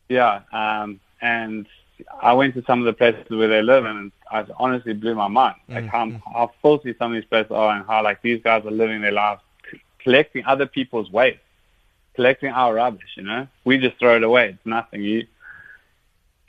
Yeah, 0.09 0.42
um, 0.52 1.00
and 1.21 1.66
I 2.23 2.35
went 2.35 2.54
to 2.54 2.62
some 2.64 2.78
of 2.80 2.87
the 2.87 2.92
places 2.92 3.28
where 3.28 3.49
they 3.49 3.62
live, 3.62 3.85
and 3.85 4.12
I 4.30 4.45
honestly 4.56 4.92
blew 4.92 5.14
my 5.14 5.28
mind. 5.28 5.56
Like 5.68 5.85
mm, 5.85 5.88
how, 5.88 6.06
mm. 6.06 6.21
how 6.33 6.52
filthy 6.62 6.95
some 6.99 7.12
of 7.12 7.21
these 7.21 7.28
places 7.28 7.52
are, 7.52 7.76
and 7.76 7.87
how 7.87 8.02
like 8.02 8.23
these 8.23 8.42
guys 8.42 8.64
are 8.64 8.71
living 8.71 9.00
their 9.00 9.12
lives, 9.12 9.40
c- 9.71 9.80
collecting 9.99 10.45
other 10.45 10.66
people's 10.66 11.11
waste, 11.11 11.38
collecting 12.14 12.50
our 12.50 12.75
rubbish. 12.75 13.11
You 13.16 13.25
know, 13.25 13.47
we 13.64 13.78
just 13.78 13.99
throw 13.99 14.16
it 14.16 14.23
away. 14.23 14.50
It's 14.50 14.66
nothing. 14.66 15.02
You, 15.02 15.26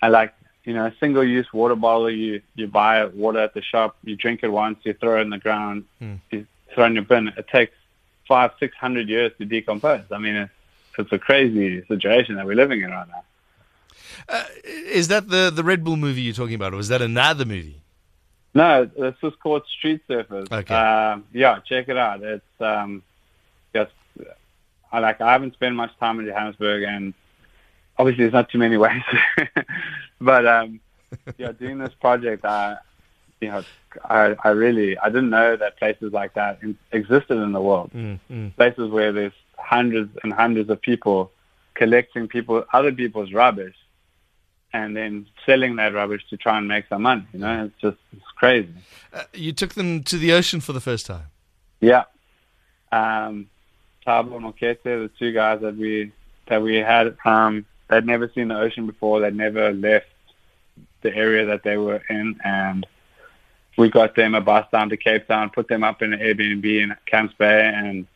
I 0.01 0.10
like 0.10 0.34
you 0.67 0.74
know, 0.74 0.86
a 0.86 0.93
single-use 1.00 1.53
water 1.53 1.75
bottle. 1.75 2.10
You 2.10 2.41
you 2.55 2.67
buy 2.67 3.05
water 3.05 3.39
at 3.39 3.53
the 3.53 3.62
shop. 3.62 3.96
You 4.03 4.17
drink 4.17 4.41
it 4.43 4.50
once. 4.50 4.79
You 4.84 4.93
throw 4.93 5.17
it 5.17 5.22
in 5.22 5.29
the 5.29 5.38
ground. 5.38 5.86
Mm. 6.01 6.19
You 6.29 6.46
throw 6.74 6.84
it 6.84 6.88
in 6.88 6.96
your 6.96 7.05
bin. 7.05 7.29
It 7.29 7.48
takes 7.48 7.74
five, 8.27 8.51
six 8.60 8.75
hundred 8.75 9.07
years 9.07 9.31
to 9.38 9.46
decompose. 9.46 10.03
I 10.12 10.17
mean, 10.17 10.36
it's 10.36 10.51
it's 11.00 11.12
a 11.13 11.19
crazy 11.19 11.86
situation 11.86 12.36
that 12.36 12.46
we're 12.46 12.55
living 12.55 12.81
in 12.81 12.91
right 12.91 13.07
now. 13.07 13.24
Is 14.63 15.07
that 15.07 15.29
the, 15.29 15.51
the 15.53 15.63
Red 15.63 15.83
Bull 15.83 15.95
movie 15.95 16.21
you're 16.21 16.33
talking 16.33 16.55
about, 16.55 16.73
or 16.73 16.79
is 16.79 16.87
that 16.89 17.01
another 17.01 17.45
movie? 17.45 17.81
No, 18.53 18.85
this 18.85 19.15
was 19.21 19.33
called 19.41 19.63
Street 19.67 20.01
Surfers. 20.09 20.51
Okay. 20.51 20.73
Um, 20.73 21.25
yeah, 21.33 21.59
check 21.65 21.89
it 21.89 21.97
out. 21.97 22.23
It's 22.23 22.43
um, 22.59 23.03
just 23.73 23.91
I 24.91 24.99
like 24.99 25.21
I 25.21 25.31
haven't 25.31 25.53
spent 25.53 25.75
much 25.75 25.91
time 25.99 26.19
in 26.19 26.25
Johannesburg, 26.25 26.83
and 26.83 27.13
obviously 27.97 28.23
there's 28.23 28.33
not 28.33 28.49
too 28.49 28.57
many 28.57 28.77
ways. 28.85 29.03
but 30.19 30.47
um, 30.47 30.79
yeah, 31.37 31.51
doing 31.51 31.77
this 31.77 31.93
project, 31.99 32.45
I 32.45 32.77
you 33.41 33.49
know, 33.49 33.63
I 34.03 34.35
I 34.43 34.49
really 34.49 34.97
I 34.97 35.09
didn't 35.09 35.29
know 35.29 35.55
that 35.55 35.77
places 35.77 36.11
like 36.13 36.33
that 36.33 36.59
in, 36.63 36.77
existed 36.91 37.37
in 37.37 37.51
the 37.51 37.61
world. 37.61 37.91
Mm, 37.93 38.19
mm. 38.31 38.55
Places 38.55 38.89
where 38.89 39.11
there's 39.11 39.33
hundreds 39.57 40.17
and 40.23 40.33
hundreds 40.33 40.69
of 40.69 40.81
people 40.81 41.31
collecting 41.75 42.27
people 42.27 42.65
other 42.73 42.91
people's 42.91 43.31
rubbish 43.33 43.75
and 44.77 44.96
then 44.96 45.25
selling 45.46 45.75
that 45.77 45.93
rubbish 45.93 46.24
to 46.29 46.38
try 46.38 46.57
and 46.57 46.67
make 46.67 46.86
some 46.88 47.01
money. 47.01 47.25
You 47.34 47.39
know, 47.39 47.65
it's 47.65 47.81
just 47.81 47.98
it's 48.13 48.31
crazy. 48.36 48.69
Uh, 49.12 49.24
you 49.34 49.51
took 49.51 49.74
them 49.74 50.03
to 50.03 50.17
the 50.17 50.34
ocean 50.34 50.60
for 50.60 50.74
the 50.74 50.79
first 50.79 51.05
time. 51.05 51.27
Yeah. 51.79 52.03
Um, 52.91 53.50
Tabo 54.05 54.36
and 54.38 54.46
Okete, 54.46 54.84
the 54.84 55.12
two 55.17 55.31
guys 55.34 55.62
that 55.62 55.75
we 55.75 56.12
that 56.48 56.62
we 56.62 56.77
had, 56.77 57.17
um, 57.25 57.65
they'd 57.89 58.05
never 58.05 58.31
seen 58.34 58.50
the 58.50 58.57
ocean 58.57 58.86
before. 58.86 59.19
They'd 59.19 59.36
never 59.36 59.74
left 59.74 60.07
the 61.01 61.13
area 61.13 61.46
that 61.48 61.63
they 61.63 61.77
were 61.77 62.01
in, 62.10 62.39
and 62.43 62.86
we 63.77 63.89
got 63.89 64.15
them 64.15 64.36
a 64.36 64.41
bus 64.41 64.65
down 64.72 64.89
to 64.89 64.98
Cape 64.98 65.27
Town, 65.27 65.50
put 65.50 65.67
them 65.67 65.84
up 65.84 66.01
in 66.01 66.13
an 66.13 66.19
Airbnb 66.19 66.65
in 66.65 66.96
Camps 67.05 67.34
Bay, 67.38 67.72
and 67.75 68.07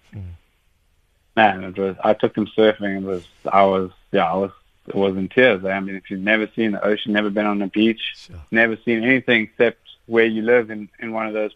man, 1.36 1.64
it 1.64 1.78
was. 1.78 1.96
I 2.04 2.14
took 2.14 2.36
them 2.36 2.48
surfing. 2.58 2.98
It 2.98 3.04
was. 3.04 3.26
I 3.52 3.64
was. 3.64 3.92
Yeah, 4.12 4.32
I 4.32 4.36
was. 4.36 4.52
It 4.88 4.96
was 4.96 5.16
in 5.16 5.30
tears. 5.30 5.64
I 5.64 5.80
mean, 5.80 5.96
if 5.96 6.10
you've 6.10 6.22
never 6.22 6.50
seen 6.56 6.72
the 6.72 6.84
ocean, 6.84 7.14
never 7.14 7.30
been 7.30 7.46
on 7.46 7.60
the 7.60 7.68
beach, 7.68 8.02
Sure. 8.16 8.36
never 8.52 8.78
seen 8.84 9.04
anything 9.04 9.44
except 9.44 9.80
where 10.08 10.26
you 10.26 10.42
live 10.42 10.72
in 10.72 10.90
in 11.00 11.12
one 11.14 11.28
of 11.28 11.34
those 11.34 11.52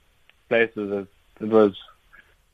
places, 0.48 0.92
it, 0.92 1.44
it 1.44 1.48
was 1.50 1.72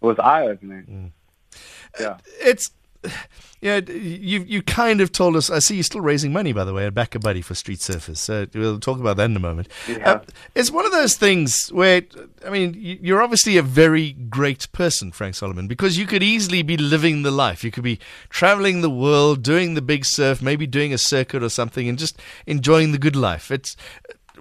it 0.02 0.06
was 0.06 0.18
eye 0.20 0.48
opening. 0.48 1.12
Mm. 1.54 1.60
Yeah. 2.00 2.18
It's 2.40 2.72
yeah, 3.62 3.80
you 3.88 4.44
you 4.48 4.62
kind 4.62 5.02
of 5.02 5.12
told 5.12 5.36
us. 5.36 5.50
I 5.50 5.60
see 5.60 5.76
you're 5.76 5.84
still 5.84 6.02
raising 6.02 6.32
money, 6.34 6.54
by 6.54 6.64
the 6.64 6.74
way, 6.74 6.86
at 6.86 6.94
BackaBuddy 6.94 7.44
for 7.44 7.56
Street 7.56 7.80
Surfers. 7.80 8.18
So 8.18 8.48
we'll 8.54 8.80
talk 8.80 9.00
about 9.00 9.18
that 9.18 9.26
in 9.26 9.36
a 9.36 9.40
moment. 9.40 9.68
Yeah. 9.88 10.12
Uh, 10.12 10.22
it's 10.56 10.72
one 10.72 10.86
of 10.86 10.92
those 10.92 11.16
things 11.16 11.70
where, 11.70 12.02
I 12.46 12.50
mean, 12.50 12.74
you- 12.78 13.00
you're 13.02 13.22
obviously 13.22 13.58
a 13.58 13.64
very 13.64 14.12
great 14.14 14.72
person, 14.72 15.12
Frank 15.12 15.36
Solomon, 15.36 15.68
because 15.68 15.98
you 15.98 16.06
could 16.06 16.24
easily 16.24 16.62
be 16.64 16.78
living 16.78 17.22
the 17.24 17.32
life. 17.32 17.64
You 17.64 17.72
could 17.72 17.84
be 17.84 18.00
traveling 18.30 18.82
the 18.82 18.90
world, 18.90 19.44
doing 19.44 19.74
the 19.74 19.82
big 19.82 20.06
surf, 20.06 20.42
maybe 20.42 20.66
doing 20.68 20.94
a 20.94 20.98
circuit 20.98 21.44
or 21.44 21.50
something, 21.50 21.88
and 21.90 21.98
just 22.00 22.20
enjoying 22.46 22.92
the 22.92 22.98
good 23.00 23.16
life. 23.16 23.52
It's 23.52 23.76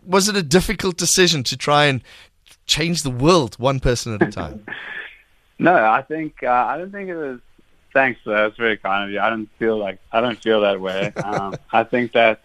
was 0.05 0.29
it 0.29 0.37
a 0.37 0.43
difficult 0.43 0.97
decision 0.97 1.43
to 1.45 1.57
try 1.59 1.85
and 1.85 2.03
change 2.67 3.03
the 3.03 3.11
world 3.11 3.55
one 3.59 3.81
person 3.81 4.15
at 4.15 4.23
a 4.23 4.31
time? 4.31 4.65
No, 5.63 5.75
I 5.75 6.01
think 6.01 6.43
uh, 6.43 6.49
I 6.51 6.79
don't 6.79 6.91
think 6.91 7.11
it 7.11 7.17
was. 7.17 7.39
Thanks, 7.93 8.21
uh, 8.27 8.31
that's 8.31 8.57
very 8.57 8.77
kind 8.77 9.05
of 9.05 9.11
you. 9.11 9.21
I 9.21 9.31
don't 9.31 9.49
feel 9.59 9.77
like 9.77 9.99
I 10.13 10.21
don't 10.21 10.41
feel 10.41 10.61
that 10.63 10.81
way. 10.81 11.13
Um, 11.25 11.57
I 11.73 11.85
think 11.85 12.13
that 12.13 12.41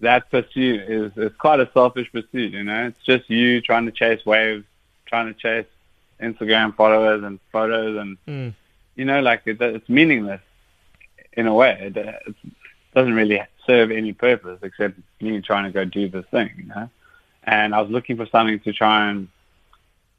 that 0.00 0.30
pursuit 0.30 0.80
is 0.90 1.12
is 1.16 1.32
quite 1.38 1.60
a 1.60 1.70
selfish 1.72 2.10
pursuit. 2.12 2.52
You 2.52 2.64
know, 2.64 2.86
it's 2.88 3.02
just 3.04 3.30
you 3.30 3.60
trying 3.60 3.86
to 3.86 3.92
chase 3.92 4.24
waves, 4.26 4.64
trying 5.06 5.32
to 5.32 5.34
chase 5.34 5.66
Instagram 6.20 6.74
followers 6.74 7.22
and 7.22 7.38
photos, 7.52 7.96
and 7.98 8.16
Mm. 8.26 8.54
you 8.96 9.04
know, 9.04 9.20
like 9.20 9.42
it, 9.46 9.60
it's 9.60 9.88
meaningless 9.88 10.40
in 11.34 11.46
a 11.46 11.54
way. 11.54 11.78
It, 11.80 11.96
it 11.96 12.34
doesn't 12.94 13.14
really 13.14 13.42
serve 13.66 13.90
any 13.90 14.12
purpose 14.12 14.58
except 14.62 14.98
me 15.20 15.40
trying 15.40 15.64
to 15.64 15.70
go 15.70 15.84
do 15.84 16.08
this 16.08 16.24
thing. 16.30 16.50
You 16.56 16.64
know, 16.64 16.90
and 17.44 17.74
I 17.74 17.80
was 17.80 17.90
looking 17.90 18.16
for 18.16 18.26
something 18.26 18.60
to 18.60 18.72
try 18.72 19.08
and 19.10 19.28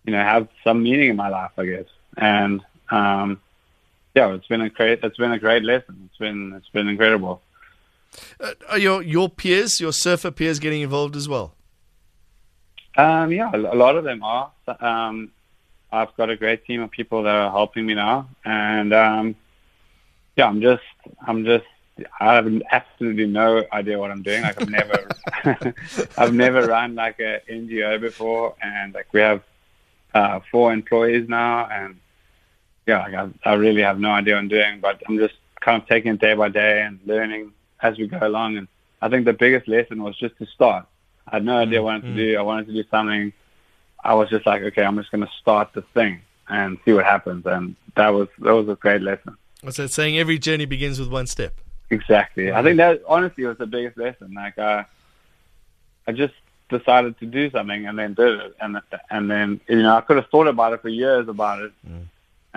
you 0.05 0.13
know, 0.13 0.23
have 0.23 0.47
some 0.63 0.83
meaning 0.83 1.09
in 1.09 1.15
my 1.17 1.27
life, 1.27 1.51
I 1.57 1.65
guess. 1.65 1.85
And 2.15 2.61
um, 2.89 3.41
yeah, 4.17 4.33
it's 4.33 4.47
been 4.47 4.61
a 4.61 4.69
great, 4.69 5.03
it's 5.03 5.17
been 5.17 5.31
a 5.31 5.37
great 5.37 5.63
lesson. 5.63 5.95
It's 6.07 6.17
been, 6.17 6.53
it's 6.57 6.69
been 6.69 6.87
incredible. 6.87 7.39
Uh, 8.39 8.53
are 8.69 8.79
your 8.79 9.03
your 9.03 9.29
peers, 9.29 9.79
your 9.79 9.93
surfer 9.93 10.31
peers, 10.31 10.57
getting 10.57 10.81
involved 10.81 11.15
as 11.15 11.29
well? 11.29 11.53
Um, 12.97 13.31
yeah, 13.31 13.51
a 13.53 13.57
a 13.57 13.77
lot 13.85 13.95
of 13.95 14.03
them 14.03 14.23
are. 14.23 14.51
Um, 14.79 15.31
I've 15.91 16.15
got 16.17 16.31
a 16.31 16.35
great 16.35 16.65
team 16.65 16.81
of 16.81 16.89
people 16.89 17.21
that 17.23 17.35
are 17.35 17.51
helping 17.51 17.85
me 17.85 17.93
now, 17.93 18.27
and 18.43 18.91
um, 18.91 19.35
yeah, 20.35 20.47
I'm 20.47 20.61
just, 20.61 20.89
I'm 21.27 21.45
just, 21.45 21.69
I 22.19 22.33
have 22.35 22.49
absolutely 22.71 23.27
no 23.27 23.65
idea 23.71 23.99
what 23.99 24.09
I'm 24.09 24.23
doing. 24.23 24.41
Like 24.41 24.59
I've 24.59 24.69
never, 24.69 25.07
I've 26.17 26.33
never 26.33 26.65
run 26.65 26.95
like 26.95 27.19
a 27.19 27.41
NGO 27.47 28.01
before, 28.01 28.55
and 28.63 28.95
like 28.95 29.13
we 29.13 29.19
have 29.19 29.43
uh, 30.15 30.39
four 30.51 30.73
employees 30.73 31.29
now, 31.29 31.67
and 31.69 31.99
yeah, 32.87 33.29
I, 33.43 33.49
I 33.49 33.53
really 33.55 33.81
have 33.81 33.99
no 33.99 34.11
idea 34.11 34.35
what 34.35 34.39
I'm 34.39 34.47
doing, 34.47 34.79
but 34.79 35.01
I'm 35.07 35.17
just 35.17 35.35
kind 35.59 35.81
of 35.81 35.87
taking 35.87 36.13
it 36.13 36.21
day 36.21 36.33
by 36.33 36.49
day 36.49 36.81
and 36.81 36.99
learning 37.05 37.51
as 37.81 37.97
we 37.97 38.07
go 38.07 38.19
along. 38.21 38.57
And 38.57 38.67
I 39.01 39.09
think 39.09 39.25
the 39.25 39.33
biggest 39.33 39.67
lesson 39.67 40.01
was 40.01 40.17
just 40.17 40.37
to 40.37 40.45
start. 40.47 40.85
I 41.27 41.35
had 41.35 41.45
no 41.45 41.53
mm, 41.53 41.67
idea 41.67 41.83
what 41.83 41.91
I 41.91 41.93
wanted 41.95 42.07
to 42.07 42.13
mm. 42.13 42.15
do. 42.15 42.37
I 42.37 42.41
wanted 42.41 42.67
to 42.67 42.73
do 42.73 42.83
something. 42.89 43.33
I 44.03 44.13
was 44.13 44.29
just 44.29 44.45
like, 44.45 44.61
okay, 44.63 44.83
I'm 44.83 44.97
just 44.97 45.11
going 45.11 45.25
to 45.25 45.31
start 45.41 45.73
the 45.73 45.81
thing 45.81 46.21
and 46.47 46.77
see 46.85 46.93
what 46.93 47.03
happens. 47.03 47.45
And 47.45 47.75
that 47.95 48.09
was 48.09 48.29
that 48.39 48.53
was 48.53 48.69
a 48.69 48.75
great 48.75 49.01
lesson. 49.01 49.35
What's 49.61 49.77
that 49.77 49.89
saying? 49.89 50.17
Every 50.17 50.39
journey 50.39 50.65
begins 50.65 50.99
with 50.99 51.11
one 51.11 51.27
step. 51.27 51.59
Exactly. 51.89 52.51
I 52.51 52.63
think 52.63 52.77
that 52.77 53.01
honestly 53.07 53.45
was 53.45 53.57
the 53.57 53.65
biggest 53.65 53.97
lesson. 53.97 54.33
Like, 54.33 54.57
uh, 54.57 54.83
I 56.07 56.11
just 56.11 56.33
decided 56.69 57.17
to 57.19 57.25
do 57.25 57.49
something 57.49 57.87
and 57.87 57.97
then 57.97 58.13
did 58.13 58.39
it, 58.39 58.55
and 58.61 58.79
and 59.09 59.31
then 59.31 59.59
you 59.67 59.81
know 59.81 59.95
I 59.95 60.01
could 60.01 60.17
have 60.17 60.27
thought 60.27 60.47
about 60.47 60.73
it 60.73 60.81
for 60.81 60.89
years 60.89 61.27
about 61.27 61.61
it, 61.61 61.71
mm. 61.87 62.05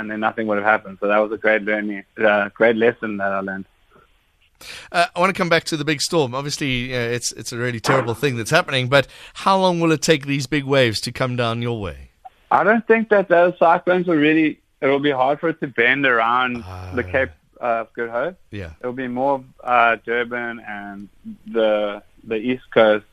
And 0.01 0.11
then 0.11 0.19
nothing 0.21 0.47
would 0.49 0.57
have 0.57 0.65
happened. 0.67 0.99
So 1.01 1.07
that 1.09 1.19
was 1.19 1.31
a 1.33 1.37
great 1.37 1.63
learning, 1.63 2.03
uh, 2.19 2.49
great 2.55 2.77
lesson 2.77 3.19
that 3.19 3.31
I 3.33 3.41
learned. 3.41 3.67
Uh, 4.93 5.07
I 5.15 5.21
want 5.21 5.35
to 5.35 5.39
come 5.39 5.49
back 5.49 5.65
to 5.65 5.77
the 5.77 5.85
big 5.85 6.01
storm. 6.01 6.35
Obviously, 6.35 6.95
uh, 6.95 6.99
it's 6.99 7.33
it's 7.33 7.53
a 7.53 7.57
really 7.57 7.81
terrible 7.81 8.15
thing 8.15 8.37
that's 8.37 8.51
happening. 8.51 8.89
But 8.89 9.07
how 9.35 9.59
long 9.59 9.81
will 9.81 9.93
it 9.93 10.03
take 10.03 10.27
these 10.27 10.47
big 10.47 10.65
waves 10.65 11.01
to 11.03 11.13
come 11.13 11.35
down 11.37 11.63
your 11.63 11.81
way? 11.81 12.11
I 12.51 12.65
don't 12.65 12.87
think 12.87 13.09
that 13.11 13.29
those 13.29 13.55
cyclones 13.59 14.07
will 14.07 14.17
really. 14.17 14.59
It 14.83 14.87
will 14.87 14.99
be 15.01 15.11
hard 15.11 15.41
for 15.41 15.49
it 15.51 15.61
to 15.61 15.67
bend 15.67 16.07
around 16.07 16.57
the 16.95 17.05
Ah. 17.07 17.11
Cape 17.13 17.31
of 17.59 17.93
Good 17.93 18.09
Hope. 18.11 18.37
Yeah. 18.51 18.71
It'll 18.81 18.95
be 18.95 19.09
more 19.09 19.45
uh, 19.63 19.97
Durban 20.05 20.61
and 20.67 21.09
the 21.47 22.03
the 22.25 22.37
East 22.37 22.65
Coast. 22.73 23.05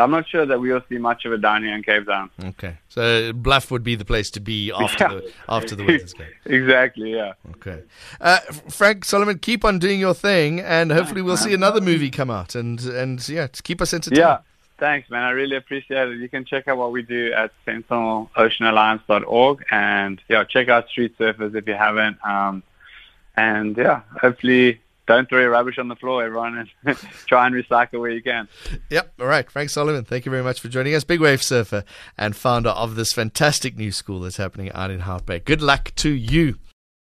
I'm 0.00 0.10
not 0.10 0.28
sure 0.28 0.44
that 0.46 0.60
we'll 0.60 0.82
see 0.88 0.98
much 0.98 1.24
of 1.24 1.32
it 1.32 1.40
down 1.40 1.62
here 1.62 1.74
in 1.74 1.82
Cape 1.82 2.06
Town. 2.06 2.30
Okay. 2.44 2.76
So 2.88 3.32
Bluff 3.32 3.70
would 3.70 3.84
be 3.84 3.94
the 3.94 4.04
place 4.04 4.30
to 4.32 4.40
be 4.40 4.72
after 4.72 5.04
Yeah. 5.04 5.14
the 5.14 5.32
after 5.48 5.76
the 5.76 5.84
weather's 5.84 6.12
going. 6.14 6.30
exactly. 6.46 7.12
Yeah. 7.14 7.34
Okay. 7.56 7.82
Uh, 8.20 8.38
Frank 8.68 9.04
Solomon, 9.04 9.38
keep 9.38 9.64
on 9.64 9.78
doing 9.78 10.00
your 10.00 10.14
thing, 10.14 10.60
and 10.60 10.90
hopefully 10.90 11.22
we'll 11.22 11.36
see 11.36 11.54
another 11.54 11.80
movie 11.80 12.10
come 12.10 12.30
out. 12.30 12.54
And 12.54 12.80
and 12.86 13.26
yeah, 13.28 13.46
keep 13.62 13.80
us 13.80 13.92
entertained. 13.94 14.18
Yeah. 14.18 14.38
Thanks, 14.78 15.10
man. 15.10 15.22
I 15.24 15.30
really 15.32 15.56
appreciate 15.56 16.08
it. 16.08 16.16
You 16.18 16.28
can 16.30 16.46
check 16.46 16.66
out 16.66 16.78
what 16.78 16.90
we 16.90 17.02
do 17.02 17.34
at 17.34 17.52
sentinel-oceanalliance.org 17.66 19.64
and 19.70 20.20
yeah, 20.28 20.44
check 20.44 20.68
out 20.68 20.88
Street 20.88 21.16
Surfers 21.18 21.54
if 21.54 21.66
you 21.66 21.74
haven't. 21.74 22.16
Um, 22.24 22.62
and 23.36 23.76
yeah, 23.76 24.00
hopefully 24.20 24.80
don't 25.10 25.28
throw 25.28 25.40
your 25.40 25.50
rubbish 25.50 25.76
on 25.76 25.88
the 25.88 25.96
floor, 25.96 26.24
everyone, 26.24 26.68
and 26.84 26.96
try 27.26 27.46
and 27.46 27.54
recycle 27.54 27.98
where 27.98 28.10
you 28.10 28.22
can. 28.22 28.48
Yep. 28.90 29.14
All 29.20 29.26
right. 29.26 29.50
Frank 29.50 29.70
Solomon, 29.70 30.04
thank 30.04 30.24
you 30.24 30.30
very 30.30 30.44
much 30.44 30.60
for 30.60 30.68
joining 30.68 30.94
us. 30.94 31.02
Big 31.02 31.20
wave 31.20 31.42
surfer 31.42 31.84
and 32.16 32.36
founder 32.36 32.70
of 32.70 32.94
this 32.94 33.12
fantastic 33.12 33.76
new 33.76 33.90
school 33.90 34.20
that's 34.20 34.36
happening 34.36 34.70
out 34.72 34.90
in 34.92 35.00
Hout 35.00 35.26
Bay. 35.26 35.40
Good 35.40 35.62
luck 35.62 35.92
to 35.96 36.10
you. 36.10 36.58